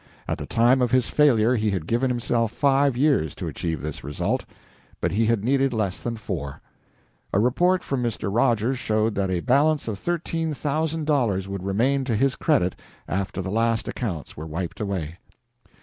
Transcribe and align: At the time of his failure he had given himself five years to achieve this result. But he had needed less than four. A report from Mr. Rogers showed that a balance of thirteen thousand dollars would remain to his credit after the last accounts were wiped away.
At 0.27 0.39
the 0.39 0.47
time 0.47 0.81
of 0.81 0.89
his 0.89 1.09
failure 1.09 1.55
he 1.55 1.69
had 1.69 1.85
given 1.85 2.09
himself 2.09 2.51
five 2.51 2.97
years 2.97 3.35
to 3.35 3.47
achieve 3.47 3.81
this 3.83 4.03
result. 4.03 4.45
But 4.99 5.11
he 5.11 5.27
had 5.27 5.43
needed 5.45 5.73
less 5.73 5.99
than 6.01 6.17
four. 6.17 6.59
A 7.31 7.37
report 7.39 7.83
from 7.83 8.01
Mr. 8.01 8.33
Rogers 8.35 8.79
showed 8.79 9.13
that 9.13 9.29
a 9.29 9.41
balance 9.41 9.87
of 9.87 9.99
thirteen 9.99 10.55
thousand 10.55 11.05
dollars 11.05 11.47
would 11.47 11.61
remain 11.61 12.03
to 12.05 12.15
his 12.15 12.35
credit 12.35 12.75
after 13.07 13.43
the 13.43 13.51
last 13.51 13.87
accounts 13.87 14.35
were 14.35 14.47
wiped 14.47 14.79
away. 14.79 15.19